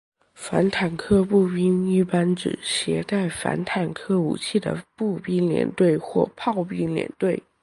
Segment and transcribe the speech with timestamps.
[0.33, 7.43] 反坦克步兵一般指携带反坦克武器的步兵连队或炮兵连队。